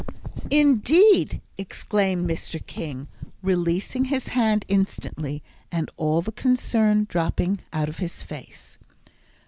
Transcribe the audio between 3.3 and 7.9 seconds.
releasing his hand instantly, and all the concern dropping out